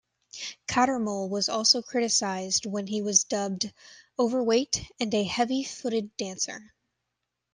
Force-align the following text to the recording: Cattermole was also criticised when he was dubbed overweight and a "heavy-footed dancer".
Cattermole 0.67 1.29
was 1.29 1.47
also 1.47 1.83
criticised 1.83 2.65
when 2.65 2.87
he 2.87 3.03
was 3.03 3.23
dubbed 3.23 3.71
overweight 4.17 4.91
and 4.99 5.13
a 5.13 5.23
"heavy-footed 5.23 6.17
dancer". 6.17 6.73